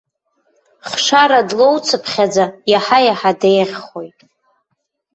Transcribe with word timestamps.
Хшара 0.89 1.39
длоуцыԥхьаӡа, 1.49 2.45
иаҳа-иаҳа 2.71 3.31
деиӷьхоит. 3.41 4.19